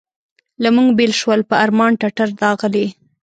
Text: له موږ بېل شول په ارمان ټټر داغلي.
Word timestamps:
له 0.63 0.69
موږ 0.75 0.87
بېل 0.97 1.13
شول 1.21 1.39
په 1.49 1.55
ارمان 1.63 1.91
ټټر 2.01 2.29
داغلي. 2.41 2.87